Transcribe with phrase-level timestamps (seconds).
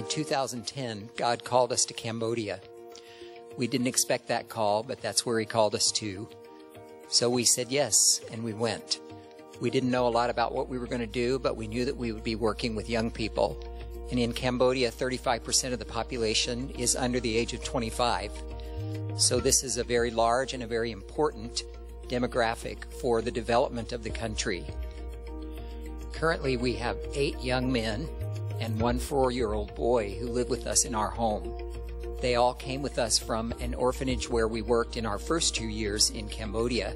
[0.00, 2.62] In 2010, God called us to Cambodia.
[3.58, 6.26] We didn't expect that call, but that's where He called us to.
[7.08, 8.98] So we said yes, and we went.
[9.60, 11.84] We didn't know a lot about what we were going to do, but we knew
[11.84, 13.62] that we would be working with young people.
[14.10, 18.32] And in Cambodia, 35% of the population is under the age of 25.
[19.18, 21.64] So this is a very large and a very important
[22.08, 24.64] demographic for the development of the country.
[26.14, 28.08] Currently, we have eight young men
[28.60, 31.52] and one four year old boy who live with us in our home.
[32.20, 35.66] They all came with us from an orphanage where we worked in our first two
[35.66, 36.94] years in Cambodia.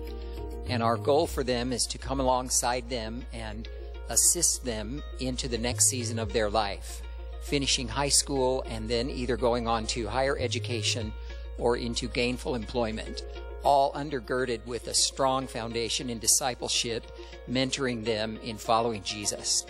[0.68, 3.68] And our goal for them is to come alongside them and
[4.10, 7.02] assist them into the next season of their life,
[7.42, 11.12] finishing high school and then either going on to higher education
[11.56, 13.22] or into gainful employment,
[13.62, 17.04] all undergirded with a strong foundation in discipleship,
[17.48, 19.64] mentoring them in following Jesus.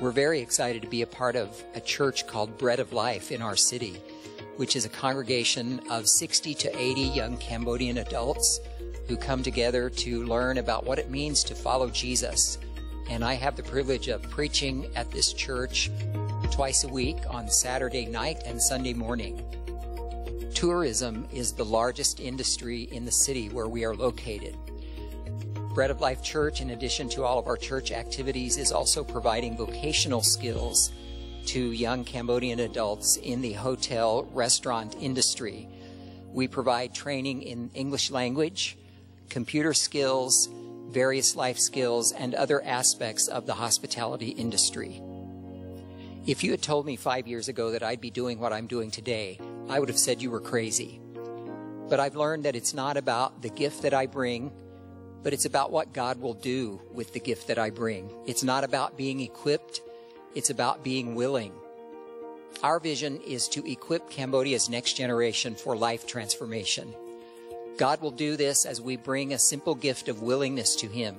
[0.00, 3.42] We're very excited to be a part of a church called Bread of Life in
[3.42, 4.00] our city,
[4.56, 8.60] which is a congregation of 60 to 80 young Cambodian adults
[9.08, 12.56] who come together to learn about what it means to follow Jesus.
[13.10, 15.90] And I have the privilege of preaching at this church
[16.50, 19.44] twice a week on Saturday night and Sunday morning.
[20.54, 24.56] Tourism is the largest industry in the city where we are located.
[25.74, 29.56] Bread of Life Church, in addition to all of our church activities, is also providing
[29.56, 30.90] vocational skills
[31.46, 35.68] to young Cambodian adults in the hotel restaurant industry.
[36.32, 38.76] We provide training in English language,
[39.28, 40.48] computer skills,
[40.88, 45.00] various life skills, and other aspects of the hospitality industry.
[46.26, 48.90] If you had told me five years ago that I'd be doing what I'm doing
[48.90, 51.00] today, I would have said you were crazy.
[51.88, 54.50] But I've learned that it's not about the gift that I bring,
[55.22, 58.10] but it's about what God will do with the gift that I bring.
[58.26, 59.82] It's not about being equipped,
[60.34, 61.52] it's about being willing.
[62.62, 66.94] Our vision is to equip Cambodia's next generation for life transformation.
[67.78, 71.16] God will do this as we bring a simple gift of willingness to Him,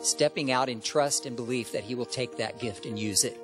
[0.00, 3.38] stepping out in trust and belief that He will take that gift and use it.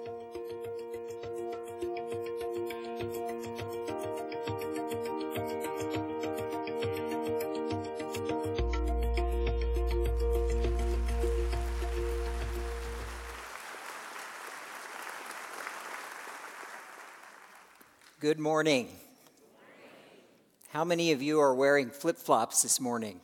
[18.40, 18.88] Morning.
[20.70, 23.20] How many of you are wearing flip flops this morning?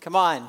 [0.00, 0.48] Come on.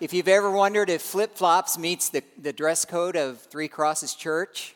[0.00, 4.14] If you've ever wondered if flip flops meets the, the dress code of Three Crosses
[4.14, 4.74] Church,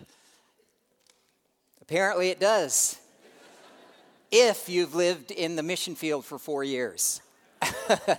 [1.83, 3.01] apparently it does.
[4.31, 7.21] if you've lived in the mission field for four years.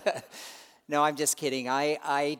[0.89, 1.69] no, I'm just kidding.
[1.69, 2.37] I, I,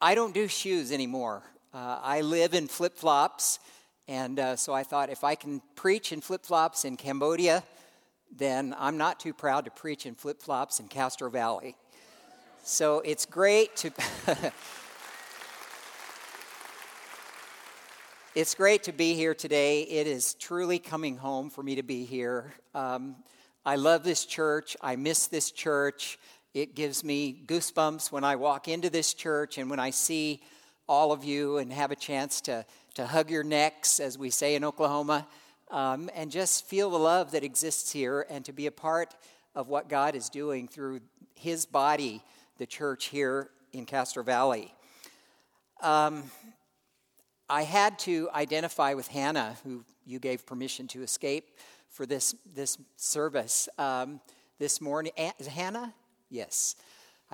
[0.00, 1.42] I don't do shoes anymore.
[1.72, 3.60] Uh, I live in flip flops
[4.06, 7.64] and uh, so I thought if I can preach in flip flops in Cambodia,
[8.36, 11.76] then I'm not too proud to preach in flip flops in Castro Valley.
[12.62, 13.90] So it's great to.
[18.34, 19.82] it's great to be here today.
[19.82, 22.52] It is truly coming home for me to be here.
[22.74, 23.16] Um,
[23.64, 24.76] I love this church.
[24.82, 26.18] I miss this church.
[26.52, 30.42] It gives me goosebumps when I walk into this church and when I see
[30.88, 32.64] all of you and have a chance to
[32.94, 35.26] to hug your necks, as we say in Oklahoma,
[35.70, 39.14] um, and just feel the love that exists here and to be a part
[39.54, 41.00] of what God is doing through
[41.34, 42.22] His body,
[42.58, 44.72] the church here in Castro Valley.
[45.82, 46.22] Um,
[47.50, 51.50] I had to identify with Hannah, who you gave permission to escape
[51.90, 54.20] for this, this service um,
[54.58, 55.12] this morning.
[55.38, 55.92] Is Hannah?
[56.30, 56.76] Yes.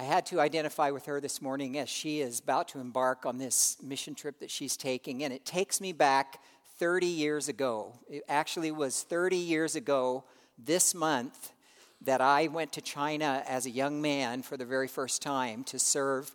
[0.01, 3.37] I had to identify with her this morning as she is about to embark on
[3.37, 5.25] this mission trip that she's taking.
[5.25, 6.41] And it takes me back
[6.79, 7.93] 30 years ago.
[8.09, 10.25] It actually was 30 years ago
[10.57, 11.53] this month
[12.01, 15.79] that I went to China as a young man for the very first time to
[15.79, 16.35] serve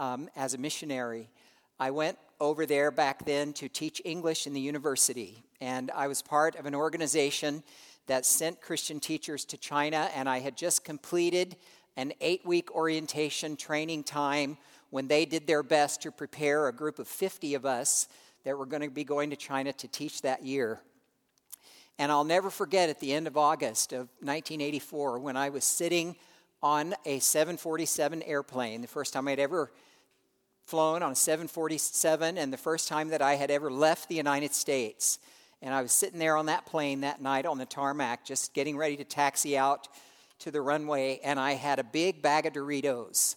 [0.00, 1.30] um, as a missionary.
[1.78, 6.20] I went over there back then to teach English in the university, and I was
[6.20, 7.62] part of an organization
[8.08, 11.54] that sent Christian teachers to China, and I had just completed
[11.96, 14.56] an eight week orientation training time
[14.90, 18.08] when they did their best to prepare a group of 50 of us
[18.44, 20.80] that were going to be going to China to teach that year.
[21.98, 26.16] And I'll never forget at the end of August of 1984 when I was sitting
[26.62, 29.70] on a 747 airplane, the first time I'd ever
[30.64, 34.54] flown on a 747 and the first time that I had ever left the United
[34.54, 35.18] States.
[35.62, 38.76] And I was sitting there on that plane that night on the tarmac, just getting
[38.76, 39.88] ready to taxi out
[40.40, 43.36] to the runway and I had a big bag of Doritos.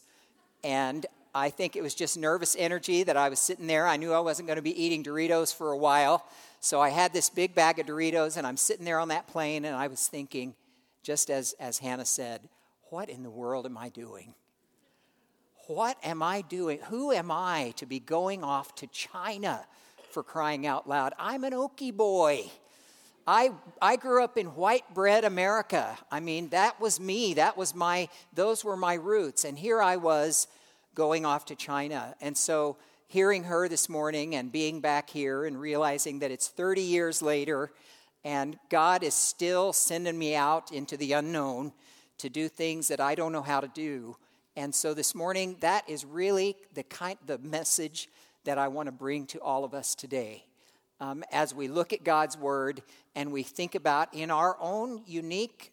[0.63, 3.87] And I think it was just nervous energy that I was sitting there.
[3.87, 6.25] I knew I wasn't going to be eating Doritos for a while.
[6.59, 9.63] So I had this big bag of Doritos, and I'm sitting there on that plane,
[9.63, 10.55] and I was thinking,
[11.03, 12.41] just as, as Hannah said,
[12.89, 14.33] what in the world am I doing?
[15.67, 16.79] What am I doing?
[16.89, 19.65] Who am I to be going off to China
[20.09, 21.13] for crying out loud?
[21.19, 22.49] I'm an Okie boy.
[23.27, 23.51] I,
[23.81, 25.97] I grew up in white bread America.
[26.09, 27.33] I mean, that was me.
[27.33, 29.43] That was my, those were my roots.
[29.43, 30.47] And here I was
[30.95, 32.15] going off to China.
[32.21, 32.77] And so
[33.07, 37.71] hearing her this morning and being back here and realizing that it's 30 years later
[38.23, 41.71] and God is still sending me out into the unknown
[42.17, 44.17] to do things that I don't know how to do.
[44.55, 48.09] And so this morning, that is really the kind, the message
[48.43, 50.45] that I want to bring to all of us today
[50.99, 52.81] um, as we look at God's Word
[53.15, 55.71] and we think about in our own unique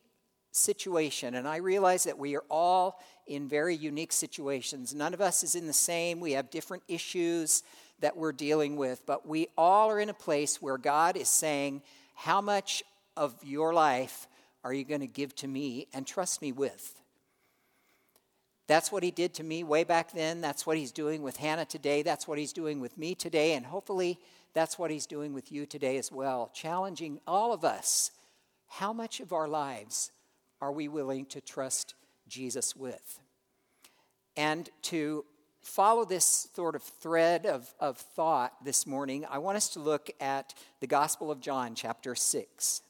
[0.52, 1.34] situation.
[1.34, 4.94] And I realize that we are all in very unique situations.
[4.94, 6.20] None of us is in the same.
[6.20, 7.62] We have different issues
[8.00, 11.82] that we're dealing with, but we all are in a place where God is saying,
[12.14, 12.82] How much
[13.16, 14.28] of your life
[14.62, 17.00] are you going to give to me and trust me with?
[18.66, 20.40] That's what he did to me way back then.
[20.40, 22.02] That's what he's doing with Hannah today.
[22.02, 23.54] That's what he's doing with me today.
[23.54, 24.18] And hopefully,
[24.54, 28.12] that's what he's doing with you today as well, challenging all of us.
[28.68, 30.12] How much of our lives
[30.60, 31.94] are we willing to trust
[32.28, 33.20] Jesus with?
[34.36, 35.24] And to
[35.60, 40.10] follow this sort of thread of, of thought this morning, I want us to look
[40.20, 42.82] at the Gospel of John, chapter 6.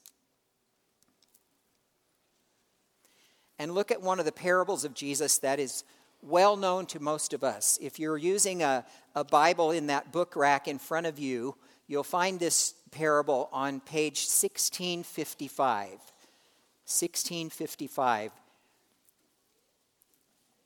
[3.57, 5.83] And look at one of the parables of Jesus that is
[6.25, 7.77] well known to most of us.
[7.81, 11.55] If you're using a, a Bible in that book rack in front of you,
[11.87, 15.89] you'll find this parable on page 1655.
[16.87, 18.31] 1655.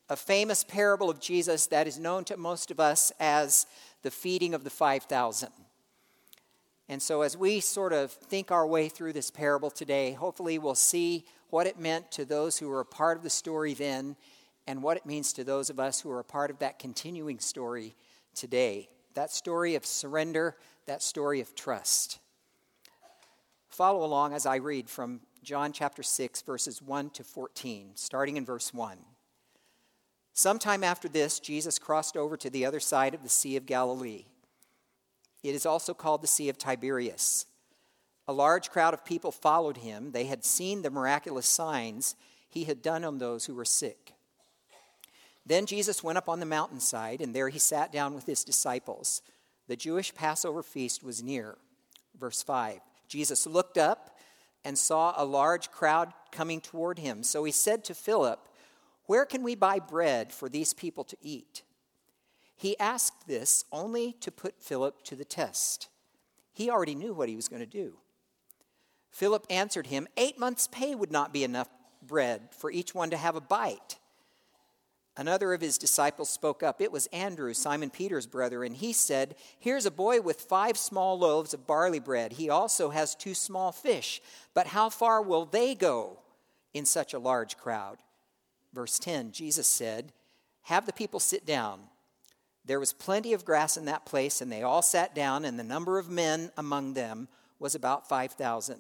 [0.10, 3.68] A famous parable of Jesus that is known to most of us as
[4.02, 5.50] the feeding of the 5,000.
[6.88, 10.74] And so, as we sort of think our way through this parable today, hopefully we'll
[10.74, 14.16] see what it meant to those who were a part of the story then
[14.70, 17.40] and what it means to those of us who are a part of that continuing
[17.40, 17.96] story
[18.36, 18.88] today.
[19.16, 22.20] That story of surrender, that story of trust.
[23.68, 28.46] Follow along as I read from John chapter 6, verses 1 to 14, starting in
[28.46, 29.00] verse 1.
[30.34, 34.26] Sometime after this, Jesus crossed over to the other side of the Sea of Galilee.
[35.42, 37.48] It is also called the Sea of Tiberias.
[38.28, 40.12] A large crowd of people followed him.
[40.12, 42.16] They had seen the miraculous signs
[42.48, 44.14] he had done on those who were sick.
[45.50, 49.24] Then Jesus went up on the mountainside, and there he sat down with his disciples.
[49.68, 51.58] The Jewish Passover feast was near.
[52.18, 54.16] Verse 5 Jesus looked up
[54.64, 57.24] and saw a large crowd coming toward him.
[57.24, 58.40] So he said to Philip,
[59.08, 61.64] Where can we buy bread for these people to eat?
[62.56, 65.90] He asked this only to put Philip to the test.
[66.54, 67.94] He already knew what he was going to do.
[69.10, 71.70] Philip answered him, Eight months' pay would not be enough
[72.06, 73.98] bread for each one to have a bite.
[75.20, 76.80] Another of his disciples spoke up.
[76.80, 81.20] It was Andrew, Simon Peter's brother, and he said, Here's a boy with five small
[81.20, 82.32] loaves of barley bread.
[82.32, 84.22] He also has two small fish.
[84.54, 86.20] But how far will they go
[86.74, 87.98] in such a large crowd?
[88.72, 90.14] Verse 10 Jesus said,
[90.62, 91.82] Have the people sit down.
[92.64, 95.66] There was plenty of grass in that place, and they all sat down, and the
[95.66, 97.28] number of men among them
[97.60, 98.80] was about 5,000.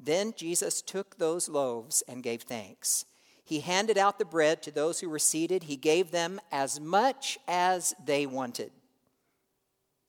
[0.00, 3.04] Then Jesus took those loaves and gave thanks.
[3.44, 5.64] He handed out the bread to those who were seated.
[5.64, 8.72] He gave them as much as they wanted.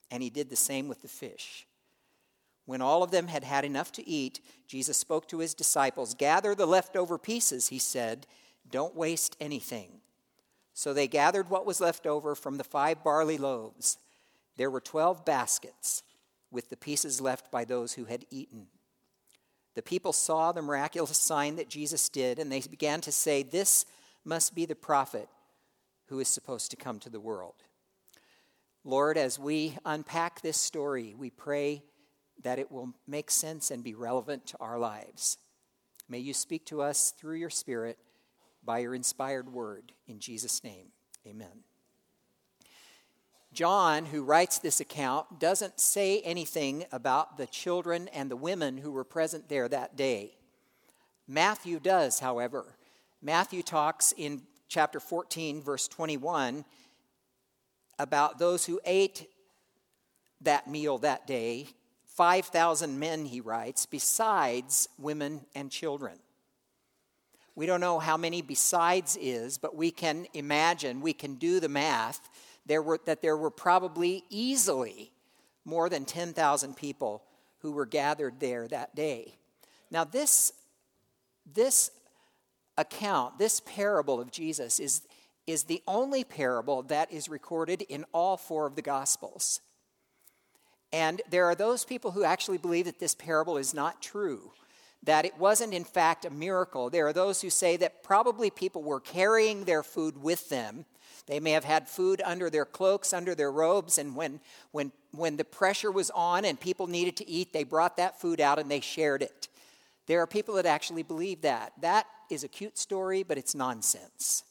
[0.09, 1.67] And he did the same with the fish.
[2.65, 6.55] When all of them had had enough to eat, Jesus spoke to his disciples Gather
[6.55, 8.25] the leftover pieces, he said.
[8.71, 10.01] Don't waste anything.
[10.73, 13.97] So they gathered what was left over from the five barley loaves.
[14.57, 16.03] There were twelve baskets
[16.51, 18.67] with the pieces left by those who had eaten.
[19.75, 23.85] The people saw the miraculous sign that Jesus did, and they began to say, This
[24.23, 25.27] must be the prophet
[26.07, 27.55] who is supposed to come to the world.
[28.83, 31.83] Lord, as we unpack this story, we pray
[32.43, 35.37] that it will make sense and be relevant to our lives.
[36.07, 37.97] May you speak to us through your Spirit
[38.63, 39.91] by your inspired word.
[40.07, 40.87] In Jesus' name,
[41.27, 41.63] amen.
[43.55, 48.91] John, who writes this account, doesn't say anything about the children and the women who
[48.91, 50.35] were present there that day.
[51.25, 52.75] Matthew does, however.
[53.21, 56.65] Matthew talks in chapter 14, verse 21,
[57.97, 59.29] about those who ate
[60.41, 61.69] that meal that day
[62.07, 66.17] 5,000 men, he writes, besides women and children.
[67.55, 71.69] We don't know how many besides is, but we can imagine, we can do the
[71.69, 72.29] math,
[72.65, 75.11] there were, that there were probably easily
[75.65, 77.23] more than 10,000 people
[77.59, 79.35] who were gathered there that day.
[79.91, 80.53] Now, this,
[81.51, 81.91] this
[82.77, 85.01] account, this parable of Jesus, is,
[85.47, 89.61] is the only parable that is recorded in all four of the Gospels.
[90.91, 94.51] And there are those people who actually believe that this parable is not true,
[95.03, 96.89] that it wasn't, in fact, a miracle.
[96.89, 100.85] There are those who say that probably people were carrying their food with them.
[101.27, 104.39] They may have had food under their cloaks, under their robes, and when,
[104.71, 108.39] when, when the pressure was on and people needed to eat, they brought that food
[108.39, 109.47] out and they shared it.
[110.07, 111.73] There are people that actually believe that.
[111.81, 114.43] That is a cute story, but it's nonsense.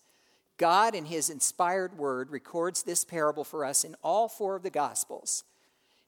[0.57, 4.71] God, in His inspired word, records this parable for us in all four of the
[4.71, 5.45] Gospels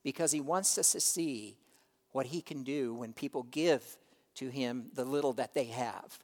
[0.03, 1.57] because He wants us to see
[2.11, 3.97] what He can do when people give
[4.37, 6.19] to Him the little that they have.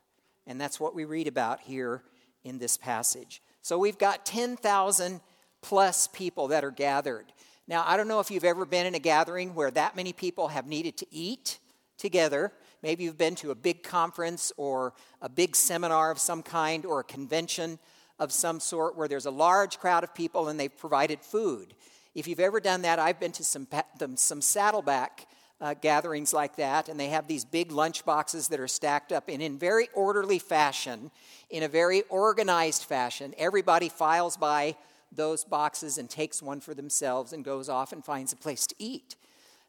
[0.47, 2.03] And that's what we read about here
[2.45, 3.41] in this passage.
[3.63, 5.21] So we've got 10,000
[5.63, 7.27] plus people that are gathered.
[7.69, 10.49] Now, I don't know if you've ever been in a gathering where that many people
[10.49, 11.61] have needed to eat
[11.97, 12.53] together.
[12.83, 17.01] Maybe you've been to a big conference or a big seminar of some kind or
[17.01, 17.79] a convention
[18.19, 21.75] of some sort where there's a large crowd of people and they've provided food.
[22.15, 23.69] If you've ever done that, I've been to some,
[24.17, 25.29] some saddleback
[25.63, 29.29] uh, gatherings like that, and they have these big lunch boxes that are stacked up,
[29.29, 31.13] and in very orderly fashion,
[31.51, 34.75] in a very organized fashion, everybody files by
[35.13, 38.75] those boxes and takes one for themselves and goes off and finds a place to
[38.81, 39.15] eat.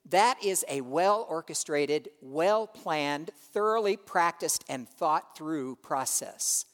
[0.09, 6.65] That is a well orchestrated, well planned, thoroughly practiced, and thought through process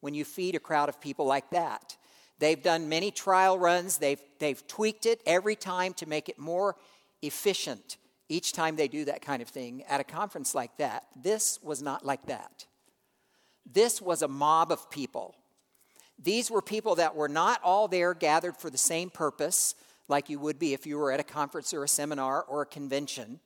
[0.00, 1.96] when you feed a crowd of people like that.
[2.40, 6.74] They've done many trial runs, they've, they've tweaked it every time to make it more
[7.22, 11.04] efficient each time they do that kind of thing at a conference like that.
[11.14, 12.66] This was not like that.
[13.70, 15.34] This was a mob of people.
[16.22, 19.74] These were people that were not all there gathered for the same purpose,
[20.08, 22.66] like you would be if you were at a conference or a seminar or a
[22.66, 23.40] convention.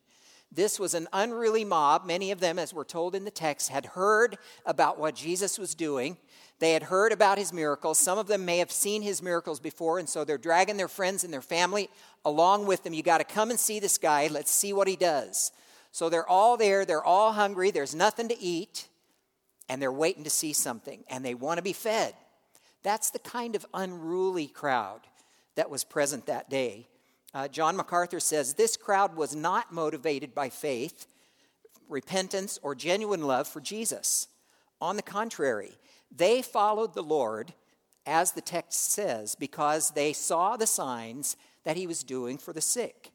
[0.51, 2.07] This was an unruly mob.
[2.07, 5.75] Many of them, as we're told in the text, had heard about what Jesus was
[5.75, 6.17] doing.
[6.59, 7.99] They had heard about his miracles.
[7.99, 11.23] Some of them may have seen his miracles before, and so they're dragging their friends
[11.23, 11.89] and their family
[12.25, 12.95] along with them.
[12.95, 14.27] You got to come and see this guy.
[14.27, 15.53] Let's see what he does.
[15.93, 16.85] So they're all there.
[16.85, 17.71] They're all hungry.
[17.71, 18.89] There's nothing to eat,
[19.69, 22.15] and they're waiting to see something, and they want to be fed.
[22.83, 25.01] That's the kind of unruly crowd
[25.55, 26.89] that was present that day.
[27.35, 31.07] Uh, John MacArthur says this crowd was not motivated by faith,
[31.89, 34.29] repentance, or genuine love for Jesus.
[34.81, 35.73] On the contrary,
[36.15, 37.53] they followed the Lord,
[38.07, 42.61] as the text says, because they saw the signs that he was doing for the
[42.61, 43.13] sick.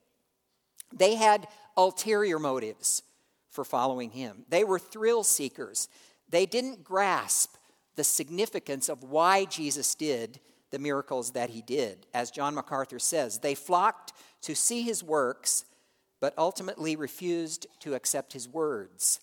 [0.91, 3.03] They had ulterior motives
[3.49, 5.87] for following him, they were thrill seekers.
[6.29, 7.55] They didn't grasp
[7.95, 10.39] the significance of why Jesus did
[10.71, 12.07] the miracles that he did.
[12.11, 15.65] As John MacArthur says, they flocked to see his works,
[16.19, 19.19] but ultimately refused to accept his words.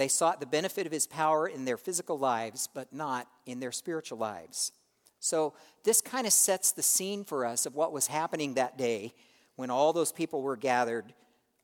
[0.00, 3.70] They sought the benefit of his power in their physical lives, but not in their
[3.70, 4.72] spiritual lives.
[5.18, 5.52] So,
[5.84, 9.12] this kind of sets the scene for us of what was happening that day
[9.56, 11.12] when all those people were gathered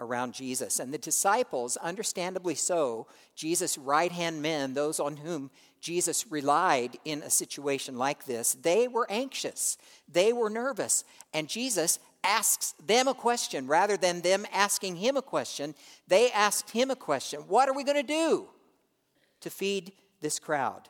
[0.01, 0.79] around Jesus.
[0.79, 5.51] And the disciples, understandably so, Jesus' right hand men, those on whom
[5.81, 9.79] Jesus relied in a situation like this, they were anxious.
[10.11, 11.05] They were nervous.
[11.33, 15.75] And Jesus asks them a question rather than them asking him a question.
[16.09, 18.49] They asked him a question What are we going to do
[19.41, 20.89] to feed this crowd?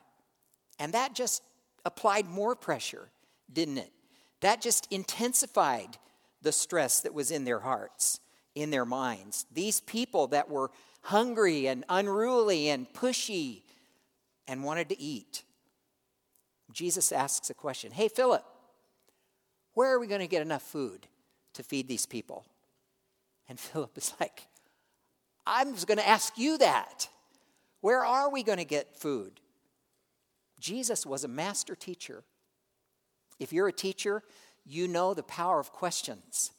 [0.78, 1.42] And that just
[1.84, 3.08] applied more pressure,
[3.52, 3.92] didn't it?
[4.40, 5.98] That just intensified
[6.42, 8.20] the stress that was in their hearts
[8.56, 9.46] in their minds.
[9.52, 10.72] These people that were
[11.02, 13.62] hungry and unruly and pushy
[14.48, 15.44] and wanted to eat.
[16.72, 18.44] Jesus asks a question Hey, Philip,
[19.74, 21.06] where are we going to get enough food
[21.52, 22.44] to feed these people?
[23.48, 24.48] And Philip is like,
[25.46, 27.08] I was going to ask you that.
[27.82, 29.40] Where are we going to get food?
[30.58, 32.24] Jesus was a master teacher.
[33.38, 34.22] If you're a teacher,
[34.64, 36.50] you know the power of questions.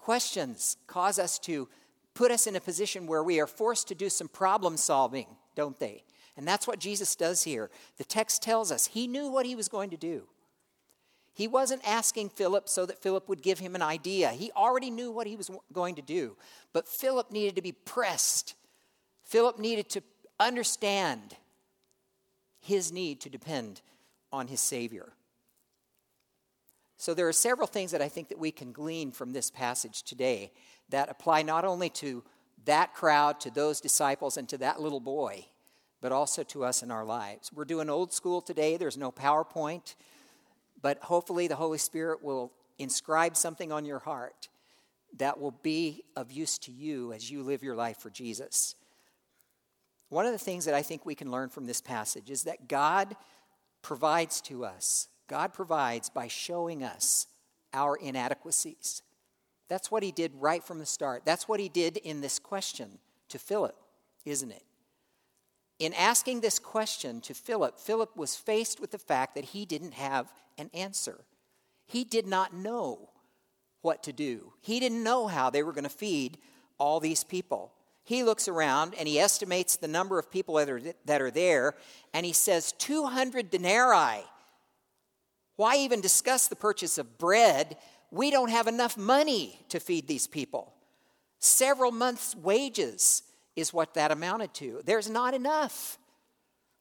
[0.00, 1.68] Questions cause us to
[2.14, 5.78] put us in a position where we are forced to do some problem solving, don't
[5.78, 6.04] they?
[6.38, 7.70] And that's what Jesus does here.
[7.98, 10.26] The text tells us he knew what he was going to do.
[11.34, 14.30] He wasn't asking Philip so that Philip would give him an idea.
[14.30, 16.34] He already knew what he was going to do.
[16.72, 18.54] But Philip needed to be pressed.
[19.22, 20.02] Philip needed to
[20.38, 21.36] understand
[22.58, 23.82] his need to depend
[24.32, 25.12] on his Savior.
[27.00, 30.02] So there are several things that I think that we can glean from this passage
[30.02, 30.52] today
[30.90, 32.22] that apply not only to
[32.66, 35.46] that crowd, to those disciples, and to that little boy,
[36.02, 37.50] but also to us in our lives.
[37.54, 39.94] We're doing old school today, there's no PowerPoint,
[40.82, 44.50] but hopefully the Holy Spirit will inscribe something on your heart
[45.16, 48.74] that will be of use to you as you live your life for Jesus.
[50.10, 52.68] One of the things that I think we can learn from this passage is that
[52.68, 53.16] God
[53.80, 57.28] provides to us, God provides by showing us
[57.72, 59.02] our inadequacies.
[59.68, 61.22] That's what he did right from the start.
[61.24, 63.76] That's what he did in this question to Philip,
[64.24, 64.64] isn't it?
[65.78, 69.94] In asking this question to Philip, Philip was faced with the fact that he didn't
[69.94, 70.26] have
[70.58, 71.20] an answer.
[71.86, 73.10] He did not know
[73.82, 76.38] what to do, he didn't know how they were going to feed
[76.76, 77.72] all these people.
[78.02, 81.76] He looks around and he estimates the number of people that are, that are there,
[82.12, 84.24] and he says 200 denarii.
[85.60, 87.76] Why even discuss the purchase of bread?
[88.10, 90.72] We don't have enough money to feed these people.
[91.38, 93.22] Several months' wages
[93.56, 94.80] is what that amounted to.
[94.86, 95.98] There's not enough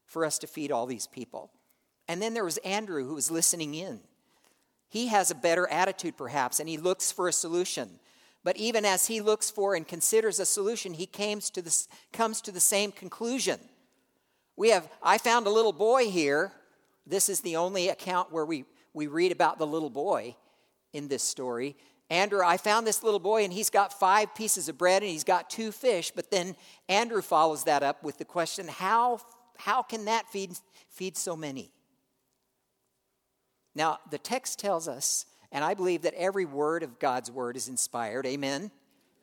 [0.05, 1.51] for us to feed all these people.
[2.07, 3.99] And then there was Andrew who was listening in.
[4.87, 7.99] He has a better attitude, perhaps, and he looks for a solution.
[8.45, 12.39] But even as he looks for and considers a solution, he comes to, the, comes
[12.43, 13.59] to the same conclusion.
[14.55, 16.53] We have, I found a little boy here.
[17.09, 20.35] This is the only account where we, we read about the little boy
[20.93, 21.75] in this story.
[22.11, 25.23] Andrew, I found this little boy and he's got five pieces of bread and he's
[25.23, 26.11] got two fish.
[26.15, 26.55] But then
[26.87, 29.19] Andrew follows that up with the question how,
[29.57, 30.51] how can that feed,
[30.89, 31.71] feed so many?
[33.75, 37.67] Now, the text tells us, and I believe that every word of God's word is
[37.67, 38.25] inspired.
[38.27, 38.71] Amen?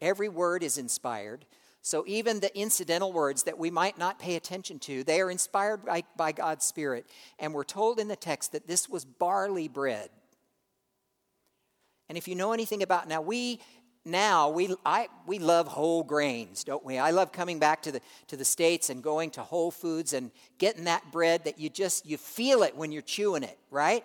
[0.01, 1.45] Every word is inspired.
[1.87, 5.85] So even the incidental words that we might not pay attention to, they are inspired
[5.85, 7.07] by, by God's Spirit.
[7.39, 10.09] And we're told in the text that this was barley bread.
[12.09, 13.61] And if you know anything about now, we
[14.05, 16.99] now we I we love whole grains, don't we?
[16.99, 20.33] I love coming back to the to the states and going to Whole Foods and
[20.59, 24.05] getting that bread that you just you feel it when you're chewing it, right?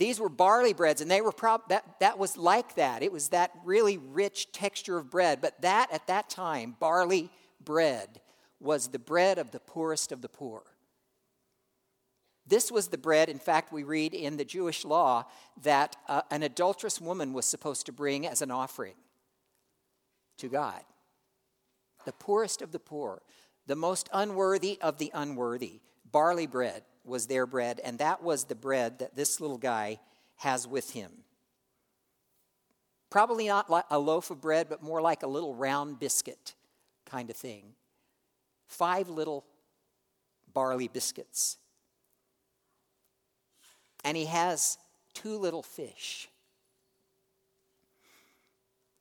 [0.00, 3.02] These were barley breads, and they were prob- that that was like that.
[3.02, 5.42] It was that really rich texture of bread.
[5.42, 7.28] But that at that time, barley
[7.62, 8.22] bread
[8.60, 10.62] was the bread of the poorest of the poor.
[12.46, 15.26] This was the bread, in fact, we read in the Jewish law
[15.62, 18.94] that uh, an adulterous woman was supposed to bring as an offering
[20.38, 20.80] to God.
[22.06, 23.20] The poorest of the poor,
[23.66, 25.80] the most unworthy of the unworthy.
[26.10, 30.00] Barley bread was their bread, and that was the bread that this little guy
[30.36, 31.10] has with him.
[33.08, 36.54] Probably not like a loaf of bread, but more like a little round biscuit
[37.06, 37.74] kind of thing.
[38.68, 39.44] Five little
[40.52, 41.56] barley biscuits
[44.04, 44.78] and he has
[45.14, 46.28] two little fish.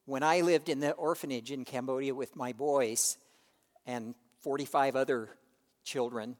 [0.05, 3.17] When I lived in the orphanage in Cambodia with my boys
[3.85, 5.29] and 45 other
[5.83, 6.35] children,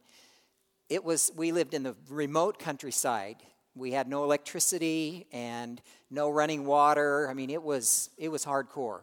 [0.89, 3.37] it was we lived in the remote countryside.
[3.75, 7.29] We had no electricity and no running water.
[7.29, 9.01] I mean, it was it was hardcore.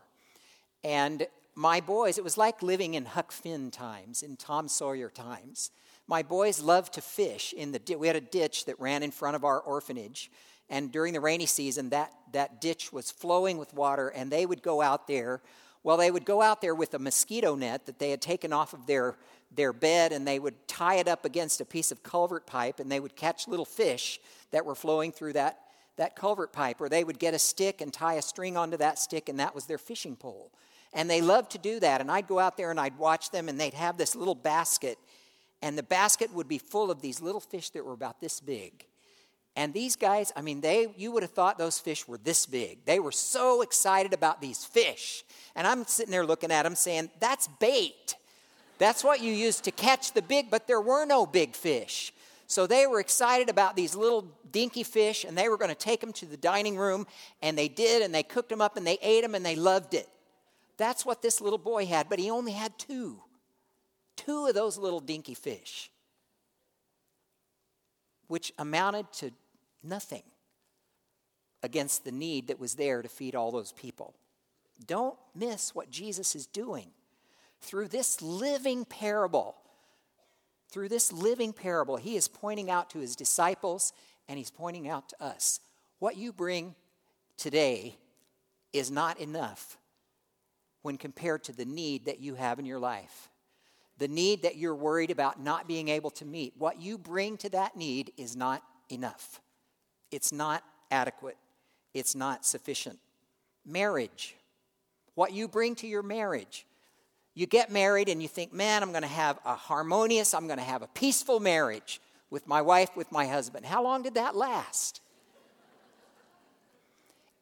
[0.82, 5.70] And my boys, it was like living in Huck Finn times, in Tom Sawyer times.
[6.06, 9.36] My boys loved to fish in the we had a ditch that ran in front
[9.36, 10.30] of our orphanage
[10.68, 14.62] and during the rainy season that that ditch was flowing with water and they would
[14.62, 15.40] go out there
[15.82, 18.72] well they would go out there with a mosquito net that they had taken off
[18.72, 19.16] of their
[19.50, 22.90] their bed and they would tie it up against a piece of culvert pipe and
[22.90, 25.60] they would catch little fish that were flowing through that
[25.96, 28.98] that culvert pipe or they would get a stick and tie a string onto that
[28.98, 30.50] stick and that was their fishing pole
[30.92, 33.48] and they loved to do that and i'd go out there and i'd watch them
[33.48, 34.98] and they'd have this little basket
[35.62, 38.84] and the basket would be full of these little fish that were about this big.
[39.56, 42.84] And these guys, I mean, they you would have thought those fish were this big.
[42.84, 45.24] They were so excited about these fish.
[45.54, 48.16] And I'm sitting there looking at them saying, "That's bait.
[48.78, 52.12] That's what you use to catch the big, but there were no big fish."
[52.48, 56.00] So they were excited about these little dinky fish and they were going to take
[56.00, 57.06] them to the dining room
[57.42, 59.94] and they did and they cooked them up and they ate them and they loved
[59.94, 60.08] it.
[60.76, 63.20] That's what this little boy had, but he only had two
[64.16, 65.90] two of those little dinky fish,
[68.28, 69.30] which amounted to
[69.82, 70.22] nothing
[71.62, 74.14] against the need that was there to feed all those people.
[74.86, 76.90] Don't miss what Jesus is doing.
[77.60, 79.56] Through this living parable,
[80.70, 83.92] through this living parable, he is pointing out to his disciples
[84.28, 85.60] and he's pointing out to us
[85.98, 86.74] what you bring
[87.36, 87.96] today
[88.72, 89.78] is not enough
[90.82, 93.30] when compared to the need that you have in your life
[93.98, 97.48] the need that you're worried about not being able to meet, what you bring to
[97.50, 99.40] that need is not enough.
[100.10, 101.36] It's not adequate.
[101.94, 102.98] It's not sufficient.
[103.64, 104.36] Marriage,
[105.14, 106.66] what you bring to your marriage,
[107.36, 110.58] You get married and you think, man, I'm going to have a harmonious, I'm going
[110.58, 113.66] to have a peaceful marriage with my wife, with my husband.
[113.66, 115.02] How long did that last?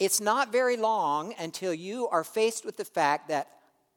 [0.01, 3.47] It's not very long until you are faced with the fact that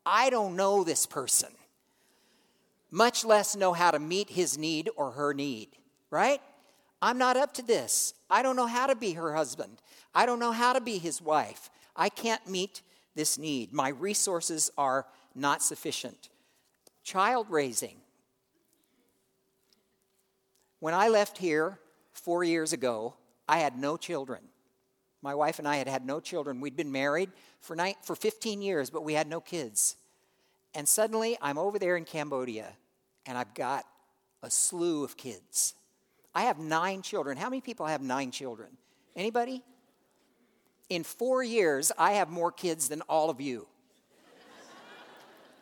[0.05, 1.49] I don't know this person,
[2.91, 5.69] much less know how to meet his need or her need,
[6.11, 6.39] right?
[7.01, 8.13] I'm not up to this.
[8.29, 9.81] I don't know how to be her husband.
[10.13, 11.71] I don't know how to be his wife.
[11.95, 12.83] I can't meet
[13.17, 13.73] this need.
[13.73, 16.29] My resources are not sufficient.
[17.03, 17.97] Child raising.
[20.79, 21.79] When I left here
[22.13, 23.15] four years ago,
[23.47, 24.39] I had no children.
[25.21, 26.61] My wife and I had had no children.
[26.61, 29.95] We'd been married for, night, for 15 years, but we had no kids.
[30.75, 32.67] And suddenly, I'm over there in Cambodia,
[33.25, 33.85] and I've got
[34.43, 35.73] a slew of kids.
[36.35, 37.35] I have nine children.
[37.35, 38.69] How many people have nine children?
[39.15, 39.63] Anybody?
[40.89, 43.67] In four years, I have more kids than all of you.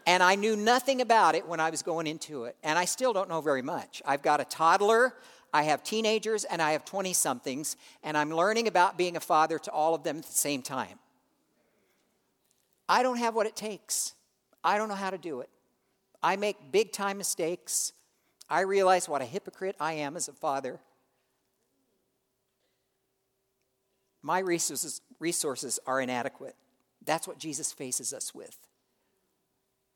[0.07, 2.55] And I knew nothing about it when I was going into it.
[2.63, 4.03] And I still don't know very much.
[4.05, 5.15] I've got a toddler,
[5.51, 7.75] I have teenagers, and I have 20 somethings.
[8.03, 10.99] And I'm learning about being a father to all of them at the same time.
[12.88, 14.13] I don't have what it takes.
[14.63, 15.49] I don't know how to do it.
[16.21, 17.93] I make big time mistakes.
[18.47, 20.79] I realize what a hypocrite I am as a father.
[24.25, 26.55] My resources, resources are inadequate.
[27.05, 28.57] That's what Jesus faces us with.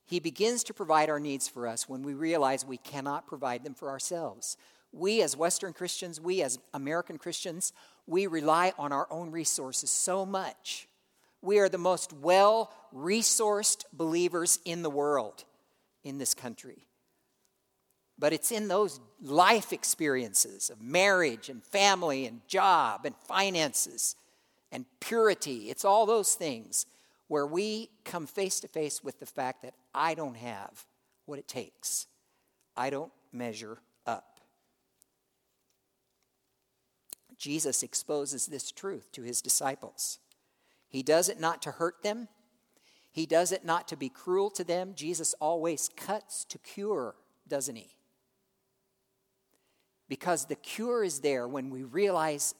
[0.06, 3.74] He begins to provide our needs for us when we realize we cannot provide them
[3.74, 4.56] for ourselves.
[4.92, 7.72] We, as Western Christians, we, as American Christians,
[8.06, 10.86] we rely on our own resources so much.
[11.42, 15.42] We are the most well resourced believers in the world,
[16.04, 16.86] in this country.
[18.16, 24.14] But it's in those life experiences of marriage and family and job and finances
[24.72, 26.86] and purity, it's all those things
[27.28, 30.84] where we come face to face with the fact that I don't have
[31.26, 32.06] what it takes.
[32.76, 34.40] I don't measure up.
[37.36, 40.18] Jesus exposes this truth to his disciples.
[40.88, 42.28] He does it not to hurt them,
[43.12, 44.92] he does it not to be cruel to them.
[44.94, 47.16] Jesus always cuts to cure,
[47.48, 47.90] doesn't he?
[50.08, 52.54] Because the cure is there when we realize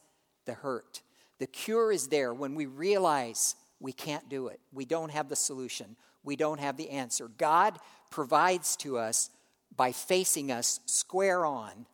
[0.46, 1.02] the hurt.
[1.40, 4.60] The cure is there when we realize we can't do it.
[4.72, 5.96] We don't have the solution.
[6.22, 7.28] We don't have the answer.
[7.28, 7.78] God
[8.10, 9.30] provides to us
[9.74, 11.86] by facing us square on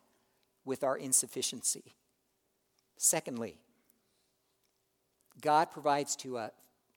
[0.65, 1.95] with our insufficiency.
[2.97, 3.57] Secondly,
[5.41, 6.49] God provides to, uh,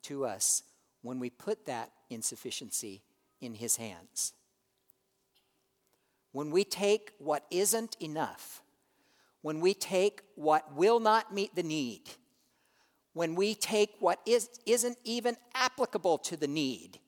[0.04, 0.64] to us
[1.04, 3.04] when we put that insufficiency
[3.42, 4.34] in His hands.
[6.32, 8.64] When we take what isn't enough,
[9.44, 12.10] when we take what will not meet the need,
[13.14, 17.00] when we take what is, isn't even applicable to the need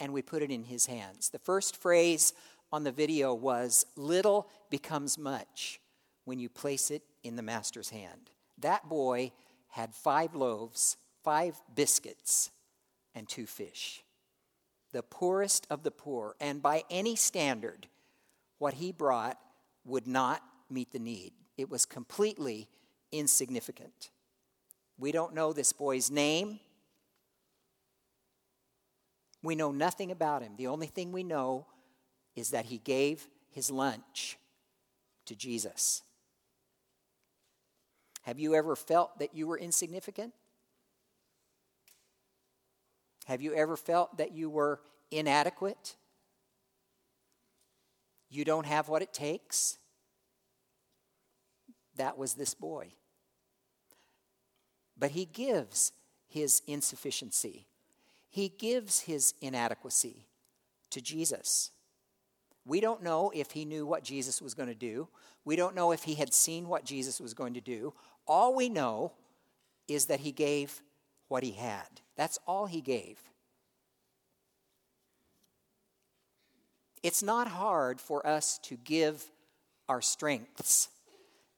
[0.00, 1.30] and we put it in his hands.
[1.30, 2.32] The first phrase
[2.72, 5.80] on the video was little becomes much
[6.24, 8.30] when you place it in the master's hand.
[8.58, 9.32] That boy
[9.68, 12.50] had five loaves, five biscuits,
[13.14, 14.02] and two fish.
[14.92, 17.88] The poorest of the poor, and by any standard,
[18.58, 19.38] what he brought
[19.84, 21.32] would not meet the need.
[21.56, 22.68] It was completely
[23.12, 24.10] insignificant.
[24.98, 26.60] We don't know this boy's name.
[29.42, 30.52] We know nothing about him.
[30.56, 31.66] The only thing we know
[32.34, 34.38] is that he gave his lunch
[35.26, 36.02] to Jesus.
[38.22, 40.32] Have you ever felt that you were insignificant?
[43.26, 44.80] Have you ever felt that you were
[45.10, 45.96] inadequate?
[48.30, 49.78] You don't have what it takes?
[51.96, 52.92] That was this boy.
[54.96, 55.92] But he gives
[56.26, 57.66] his insufficiency,
[58.30, 60.26] he gives his inadequacy
[60.90, 61.70] to Jesus.
[62.66, 65.08] We don't know if he knew what Jesus was going to do.
[65.44, 67.92] We don't know if he had seen what Jesus was going to do.
[68.26, 69.12] All we know
[69.86, 70.80] is that he gave
[71.28, 72.00] what he had.
[72.16, 73.18] That's all he gave.
[77.02, 79.22] It's not hard for us to give
[79.90, 80.88] our strengths.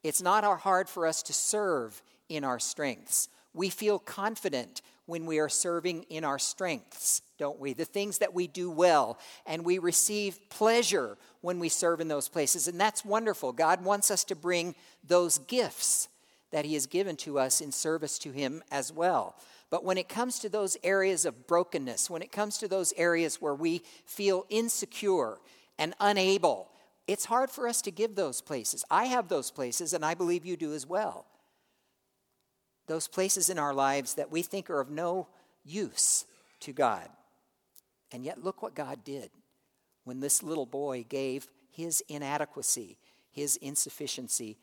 [0.03, 3.29] It's not hard for us to serve in our strengths.
[3.55, 7.73] We feel confident when we are serving in our strengths, don't we?
[7.73, 12.29] The things that we do well, and we receive pleasure when we serve in those
[12.29, 12.69] places.
[12.69, 13.53] And that's wonderful.
[13.53, 14.75] God wants us to bring
[15.07, 16.09] those gifts
[16.51, 19.37] that He has given to us in service to Him as well.
[19.71, 23.41] But when it comes to those areas of brokenness, when it comes to those areas
[23.41, 25.39] where we feel insecure
[25.79, 26.69] and unable,
[27.07, 28.85] it's hard for us to give those places.
[28.91, 31.27] I have those places, and I believe you do as well
[32.87, 35.29] those places in our lives that we think are of no
[35.65, 36.25] use
[36.61, 37.09] to God.
[38.13, 39.31] And yet, look what God did
[40.05, 42.99] when this little boy gave his inadequacy,
[43.31, 44.57] his insufficiency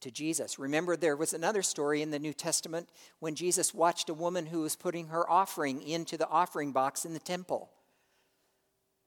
[0.00, 0.58] to Jesus.
[0.58, 2.88] Remember, there was another story in the New Testament
[3.20, 7.14] when Jesus watched a woman who was putting her offering into the offering box in
[7.14, 7.70] the temple.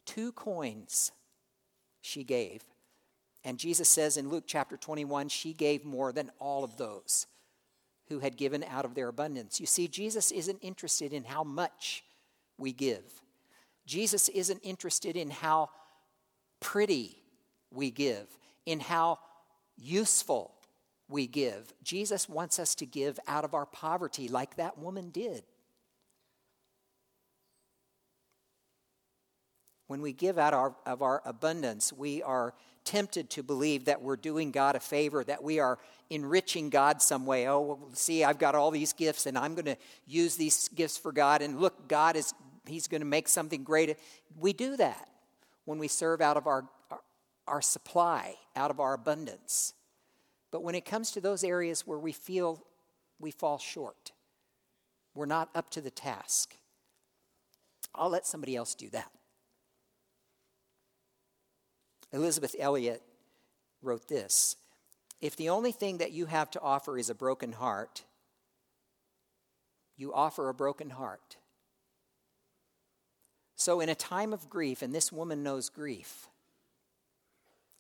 [0.06, 1.12] Two coins
[2.02, 2.64] she gave.
[3.44, 7.28] And Jesus says in Luke chapter 21, she gave more than all of those
[8.08, 9.60] who had given out of their abundance.
[9.60, 12.04] You see, Jesus isn't interested in how much
[12.58, 13.04] we give,
[13.86, 15.70] Jesus isn't interested in how
[16.60, 17.18] pretty
[17.72, 18.28] we give,
[18.66, 19.20] in how
[19.78, 20.54] useful
[21.08, 21.74] we give.
[21.84, 25.44] Jesus wants us to give out of our poverty, like that woman did.
[29.88, 34.16] When we give out our, of our abundance, we are tempted to believe that we're
[34.16, 35.78] doing God a favor, that we are
[36.10, 37.48] enriching God some way.
[37.48, 40.98] Oh, well, see, I've got all these gifts and I'm going to use these gifts
[40.98, 41.42] for God.
[41.42, 42.34] And look, God is,
[42.68, 43.98] He's going to make something great.
[44.38, 45.10] We do that
[45.66, 47.02] when we serve out of our, our,
[47.48, 49.74] our supply, out of our abundance.
[50.52, 52.64] But when it comes to those areas where we feel
[53.20, 54.12] we fall short,
[55.14, 56.56] we're not up to the task,
[57.94, 59.12] I'll let somebody else do that.
[62.16, 63.04] Elisabeth Elliot
[63.82, 64.56] wrote this
[65.22, 68.04] If the only thing that you have to offer is a broken heart,
[69.98, 71.38] you offer a broken heart.
[73.58, 76.28] So, in a time of grief, and this woman knows grief,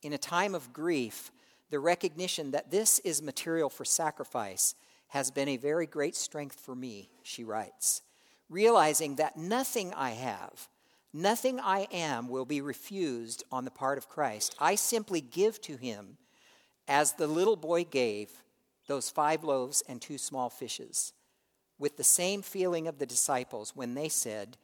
[0.02, 1.32] in a time of grief,
[1.70, 4.76] the recognition that this is material for sacrifice
[5.08, 8.02] has been a very great strength for me, she writes.
[8.50, 10.68] Realizing that nothing I have,
[11.16, 14.54] nothing I am will be refused on the part of Christ.
[14.60, 16.18] I simply give to him
[16.88, 18.30] as the little boy gave
[18.88, 21.14] those five loaves and two small fishes,
[21.80, 24.58] with the same feeling of the disciples when they said,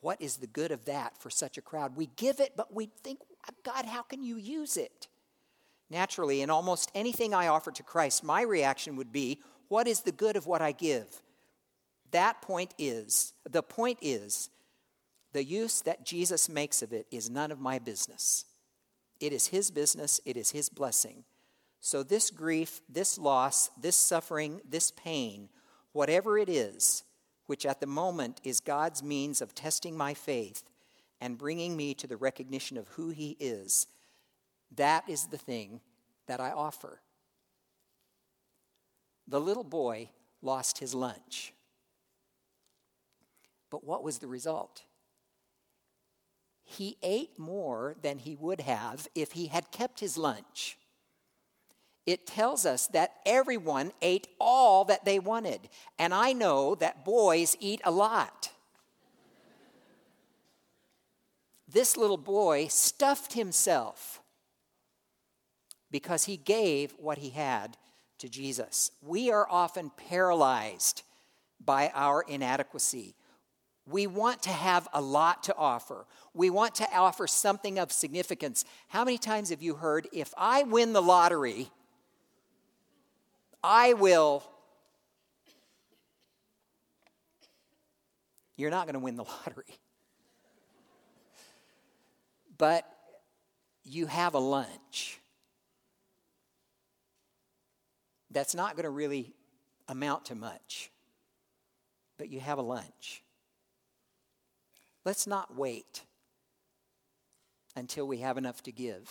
[0.00, 1.94] What is the good of that for such a crowd?
[1.94, 3.20] We give it, but we think,
[3.62, 5.08] God, how can you use it?
[5.90, 10.12] Naturally, in almost anything I offer to Christ, my reaction would be, What is the
[10.12, 11.22] good of what I give?
[12.10, 14.48] That point is, the point is,
[15.38, 18.44] the use that Jesus makes of it is none of my business.
[19.20, 21.22] It is His business, it is His blessing.
[21.78, 25.48] So, this grief, this loss, this suffering, this pain,
[25.92, 27.04] whatever it is,
[27.46, 30.64] which at the moment is God's means of testing my faith
[31.20, 33.86] and bringing me to the recognition of who He is,
[34.74, 35.80] that is the thing
[36.26, 37.00] that I offer.
[39.28, 40.10] The little boy
[40.42, 41.54] lost his lunch.
[43.70, 44.82] But what was the result?
[46.70, 50.76] He ate more than he would have if he had kept his lunch.
[52.04, 55.70] It tells us that everyone ate all that they wanted.
[55.98, 58.50] And I know that boys eat a lot.
[61.66, 64.20] This little boy stuffed himself
[65.90, 67.78] because he gave what he had
[68.18, 68.90] to Jesus.
[69.00, 71.02] We are often paralyzed
[71.64, 73.14] by our inadequacy.
[73.90, 76.04] We want to have a lot to offer.
[76.34, 78.64] We want to offer something of significance.
[78.88, 81.70] How many times have you heard, if I win the lottery,
[83.62, 84.42] I will.
[88.56, 89.78] You're not going to win the lottery.
[92.58, 92.84] But
[93.84, 95.18] you have a lunch
[98.30, 99.32] that's not going to really
[99.88, 100.90] amount to much,
[102.18, 103.22] but you have a lunch.
[105.08, 106.02] Let's not wait
[107.74, 109.10] until we have enough to give.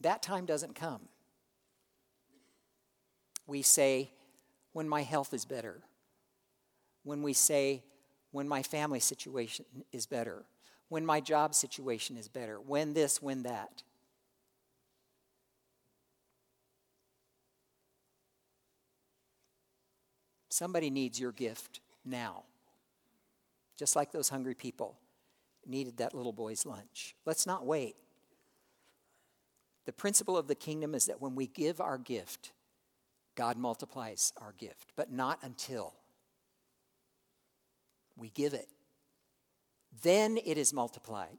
[0.00, 1.02] That time doesn't come.
[3.46, 4.12] We say,
[4.72, 5.82] when my health is better.
[7.02, 7.82] When we say,
[8.30, 10.46] when my family situation is better.
[10.88, 12.58] When my job situation is better.
[12.58, 13.82] When this, when that.
[20.48, 22.44] Somebody needs your gift now.
[23.76, 24.98] Just like those hungry people
[25.66, 27.14] needed that little boy's lunch.
[27.24, 27.96] Let's not wait.
[29.86, 32.52] The principle of the kingdom is that when we give our gift,
[33.34, 35.94] God multiplies our gift, but not until
[38.16, 38.68] we give it.
[40.02, 41.38] Then it is multiplied.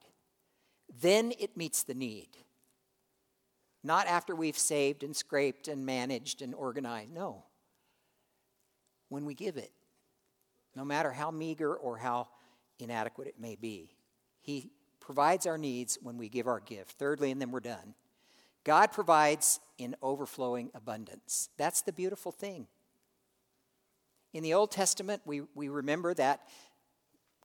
[1.00, 2.30] Then it meets the need.
[3.84, 7.14] Not after we've saved and scraped and managed and organized.
[7.14, 7.44] No
[9.12, 9.72] when we give it,
[10.76, 12.28] no matter how meager or how
[12.80, 13.92] inadequate it may be.
[14.42, 16.92] He provides our needs when we give our gift.
[16.98, 17.96] Thirdly, and then we're done,
[18.64, 21.50] God provides in overflowing abundance.
[21.58, 22.68] That's the beautiful thing.
[24.34, 26.42] In the Old Testament, we, we remember that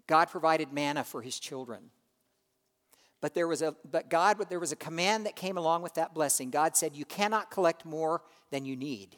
[0.06, 1.90] God provided manna for his children.
[3.20, 6.14] But there was a but God there was a command that came along with that
[6.14, 6.50] blessing.
[6.50, 9.16] God said, "You cannot collect more than you need.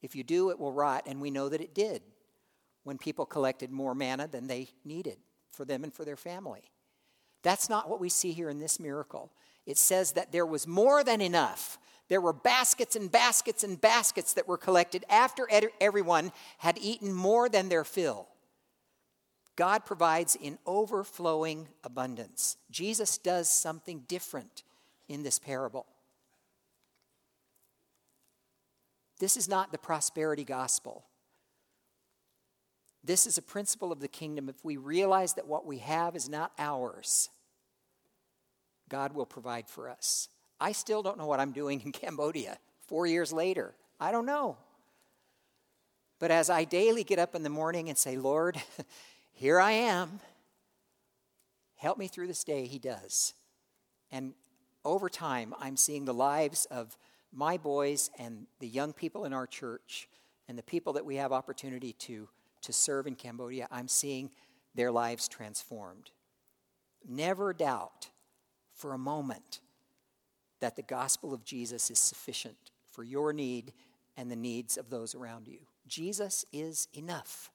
[0.00, 2.02] If you do, it will rot." And we know that it did
[2.86, 5.16] when people collected more manna than they needed
[5.50, 6.62] for them and for their family.
[7.42, 9.32] That's not what we see here in this miracle.
[9.66, 11.80] It says that there was more than enough.
[12.08, 15.48] There were baskets and baskets and baskets that were collected after
[15.80, 18.28] everyone had eaten more than their fill.
[19.56, 22.56] God provides in overflowing abundance.
[22.70, 24.62] Jesus does something different
[25.08, 25.86] in this parable.
[29.18, 31.04] This is not the prosperity gospel.
[33.06, 34.48] This is a principle of the kingdom.
[34.48, 37.30] If we realize that what we have is not ours,
[38.88, 40.28] God will provide for us.
[40.60, 43.74] I still don't know what I'm doing in Cambodia four years later.
[44.00, 44.56] I don't know.
[46.18, 48.60] But as I daily get up in the morning and say, Lord,
[49.32, 50.18] here I am.
[51.76, 53.34] Help me through this day, he does.
[54.10, 54.32] And
[54.84, 56.96] over time, I'm seeing the lives of
[57.32, 60.08] my boys and the young people in our church
[60.48, 62.28] and the people that we have opportunity to,
[62.66, 64.30] to serve in Cambodia, I'm seeing
[64.74, 66.10] their lives transformed.
[67.08, 68.10] Never doubt
[68.74, 69.60] for a moment
[70.60, 73.72] that the gospel of Jesus is sufficient for your need
[74.16, 75.58] and the needs of those around you.
[75.86, 77.50] Jesus is enough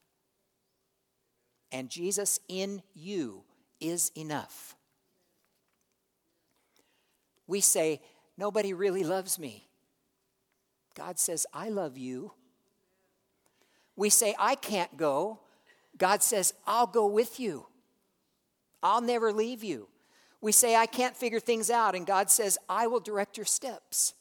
[1.71, 3.43] and Jesus in you
[3.79, 4.75] is enough.
[7.47, 8.01] We say,
[8.37, 9.67] Nobody really loves me.
[10.95, 12.31] God says, I love you.
[14.01, 15.41] We say, I can't go.
[15.95, 17.67] God says, I'll go with you.
[18.81, 19.89] I'll never leave you.
[20.41, 24.15] We say, I can't figure things out, and God says, I will direct your steps.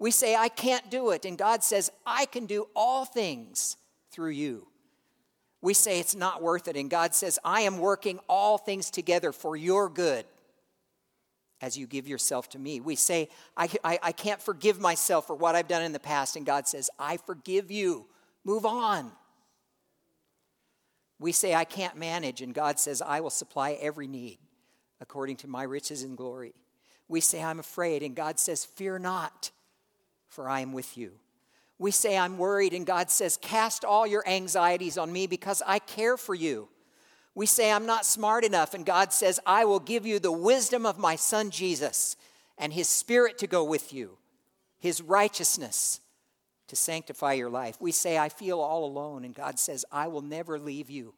[0.00, 3.76] We say, I can't do it, and God says, I can do all things
[4.10, 4.66] through you.
[5.62, 9.30] We say it's not worth it, and God says, I am working all things together
[9.30, 10.24] for your good
[11.60, 12.80] as you give yourself to me.
[12.80, 16.34] We say, I, I, I, can't forgive myself for what I've done in the past,
[16.34, 18.06] and God says, I forgive you.
[18.44, 19.12] Move on.
[21.20, 24.38] We say, I can't manage, and God says, I will supply every need
[25.02, 26.54] according to my riches and glory.
[27.08, 29.50] We say, I'm afraid, and God says, Fear not,
[30.28, 31.12] for I am with you.
[31.78, 35.78] We say, I'm worried, and God says, Cast all your anxieties on me because I
[35.78, 36.68] care for you.
[37.34, 40.86] We say, I'm not smart enough, and God says, I will give you the wisdom
[40.86, 42.16] of my son Jesus
[42.56, 44.16] and his spirit to go with you,
[44.78, 46.00] his righteousness
[46.70, 47.76] to sanctify your life.
[47.80, 51.14] We say, I feel all alone, and God says, I will never leave you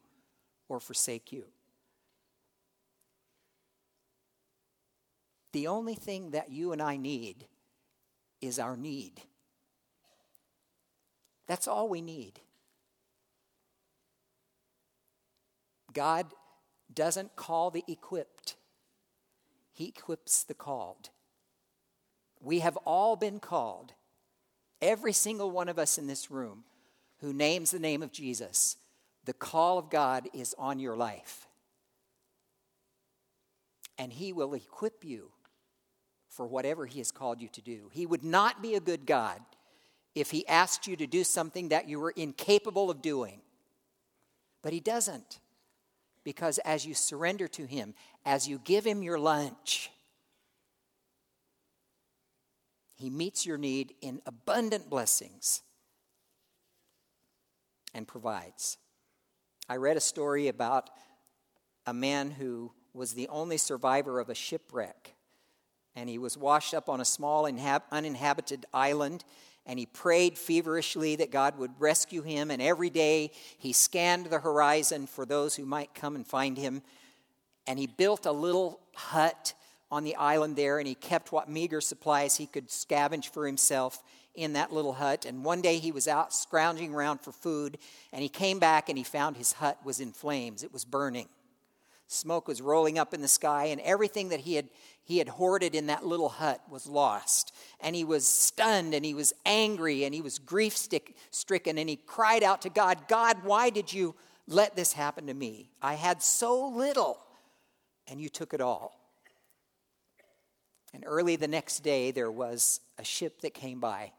[0.67, 1.45] or forsake you.
[5.51, 7.45] The only thing that you and I need
[8.41, 9.21] is our need.
[11.45, 12.39] That's all we need.
[15.93, 16.25] God
[16.91, 18.55] doesn't call the equipped,
[19.71, 21.11] He equips the called.
[22.41, 23.93] We have all been called,
[24.83, 26.63] every single one of us in this room
[27.21, 28.77] who names the name of Jesus.
[29.25, 31.47] The call of God is on your life.
[33.97, 35.31] And He will equip you
[36.27, 37.89] for whatever He has called you to do.
[37.91, 39.39] He would not be a good God
[40.15, 43.41] if he asked you to do something that you were incapable of doing.
[44.61, 45.39] But he doesn't.
[46.23, 47.93] Because as you surrender to him,
[48.25, 49.91] as you give him your lunch,
[53.03, 55.61] he meets your need in abundant blessings
[57.93, 58.77] and provides.
[59.67, 60.89] I read a story about
[61.85, 65.15] a man who was the only survivor of a shipwreck.
[65.97, 69.25] And he was washed up on a small uninhabited island
[69.65, 72.51] and he prayed feverishly that God would rescue him.
[72.51, 76.81] And every day he scanned the horizon for those who might come and find him.
[77.67, 79.53] And he built a little hut
[79.93, 84.01] on the island there, and he kept what meager supplies he could scavenge for himself
[84.33, 85.23] in that little hut.
[85.23, 87.77] And one day he was out scrounging around for food,
[88.11, 91.29] and he came back and he found his hut was in flames, it was burning.
[92.07, 94.67] Smoke was rolling up in the sky, and everything that he had,
[95.03, 97.53] he had hoarded in that little hut was lost.
[97.79, 101.97] And he was stunned, and he was angry, and he was grief stricken, and he
[101.97, 104.15] cried out to God, God, why did you
[104.47, 105.69] let this happen to me?
[105.83, 107.19] I had so little,
[108.07, 109.02] and you took it all.
[110.93, 114.11] And early the next day, there was a ship that came by,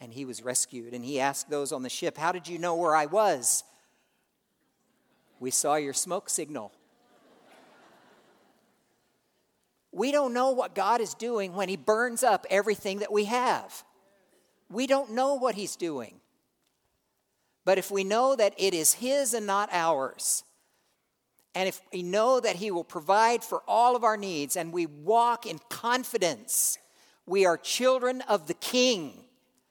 [0.00, 0.92] and he was rescued.
[0.92, 3.64] And he asked those on the ship, How did you know where I was?
[5.40, 6.72] We saw your smoke signal.
[9.92, 13.84] We don't know what God is doing when He burns up everything that we have.
[14.70, 16.20] We don't know what He's doing.
[17.64, 20.44] But if we know that it is His and not ours,
[21.54, 24.86] and if we know that He will provide for all of our needs and we
[24.86, 26.78] walk in confidence,
[27.26, 29.24] we are children of the King.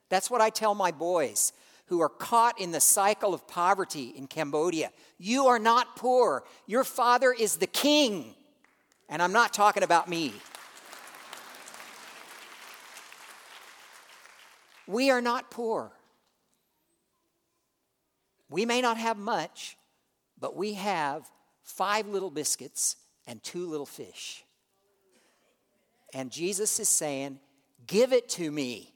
[0.10, 1.54] That's what I tell my boys
[1.92, 4.92] who are caught in the cycle of poverty in Cambodia.
[5.18, 6.46] You are not poor.
[6.66, 8.34] Your father is the king.
[9.10, 10.34] And I'm not talking about me.
[14.88, 15.92] We are not poor.
[18.50, 19.76] We may not have much,
[20.40, 21.30] but we have
[21.72, 22.98] five little biscuits
[23.28, 24.44] and two little fish.
[26.14, 27.40] And Jesus is saying,
[27.88, 28.94] Give it to me.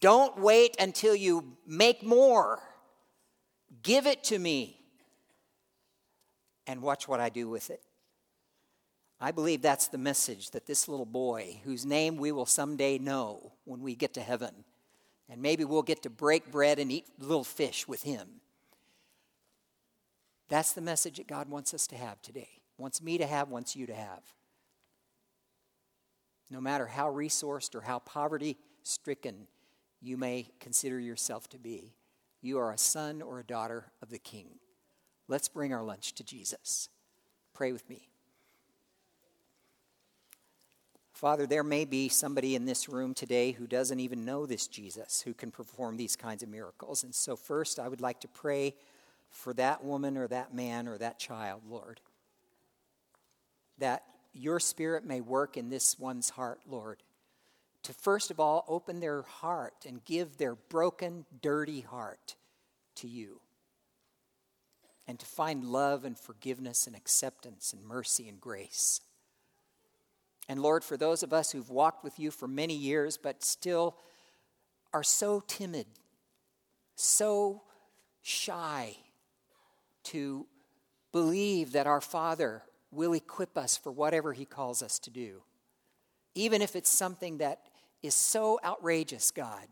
[0.00, 2.60] Don't wait until you make more.
[3.82, 4.78] Give it to me.
[6.66, 7.80] And watch what I do with it.
[9.20, 13.52] I believe that's the message that this little boy, whose name we will someday know
[13.64, 14.64] when we get to heaven,
[15.28, 18.41] and maybe we'll get to break bread and eat little fish with him.
[20.52, 23.74] That's the message that God wants us to have today, wants me to have, wants
[23.74, 24.20] you to have.
[26.50, 29.46] No matter how resourced or how poverty stricken
[30.02, 31.94] you may consider yourself to be.
[32.42, 34.58] You are a son or a daughter of the King.
[35.26, 36.90] Let's bring our lunch to Jesus.
[37.54, 38.10] Pray with me.
[41.14, 45.22] Father, there may be somebody in this room today who doesn't even know this Jesus
[45.22, 47.04] who can perform these kinds of miracles.
[47.04, 48.74] And so, first, I would like to pray
[49.32, 52.00] for that woman or that man or that child, Lord.
[53.78, 57.02] That your spirit may work in this one's heart, Lord
[57.84, 62.36] to first of all open their heart and give their broken, dirty heart
[62.96, 63.40] to you.
[65.08, 69.00] And to find love and forgiveness and acceptance and mercy and grace.
[70.48, 73.96] And Lord, for those of us who've walked with you for many years but still
[74.92, 75.86] are so timid,
[76.94, 77.62] so
[78.22, 78.96] shy
[80.04, 80.46] to
[81.12, 85.42] believe that our Father will equip us for whatever He calls us to do,
[86.34, 87.60] even if it's something that
[88.02, 89.66] is so outrageous, God.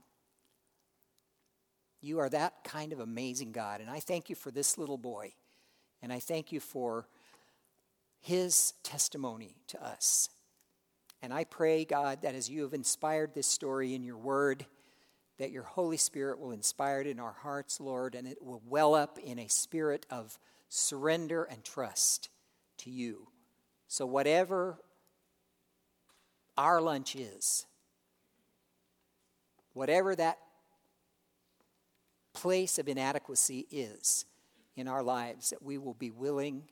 [2.01, 3.81] You are that kind of amazing God.
[3.81, 5.35] And I thank you for this little boy.
[6.03, 7.07] And I thank you for
[8.21, 10.31] his testimony to us.
[11.23, 14.65] And I pray, God, that as you have inspired this story in your word,
[15.41, 18.95] that your Holy Spirit will inspire it in our hearts, Lord, and it will well
[18.95, 20.39] up in a spirit of
[20.69, 22.29] surrender and trust
[22.77, 23.27] to you.
[23.89, 24.79] So, whatever
[26.59, 27.65] our lunch is,
[29.73, 30.37] whatever that
[32.35, 34.27] place of inadequacy is
[34.77, 36.65] in our lives, that we will be willing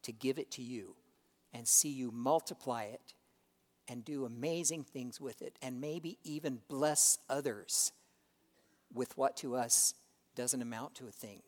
[0.00, 0.96] to give it to you
[1.52, 3.12] and see you multiply it
[3.88, 7.92] and do amazing things with it, and maybe even bless others
[8.92, 9.94] with what to us
[10.34, 11.42] doesn't amount to a thing.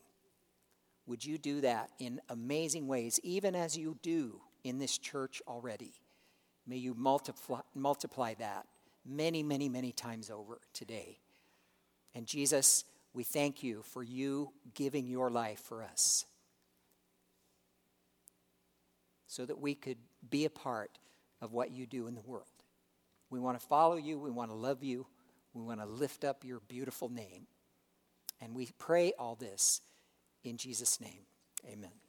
[1.05, 5.93] Would you do that in amazing ways, even as you do in this church already?
[6.67, 8.67] May you multiply, multiply that
[9.05, 11.17] many, many, many times over today.
[12.13, 12.83] And Jesus,
[13.13, 16.25] we thank you for you giving your life for us
[19.27, 19.97] so that we could
[20.29, 20.97] be a part
[21.41, 22.45] of what you do in the world.
[23.29, 25.05] We want to follow you, we want to love you,
[25.53, 27.47] we want to lift up your beautiful name.
[28.41, 29.81] And we pray all this
[30.43, 31.25] in Jesus' name.
[31.65, 32.08] Amen.